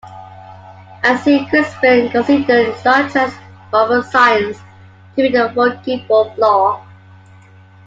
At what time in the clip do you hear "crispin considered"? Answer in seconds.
1.47-2.75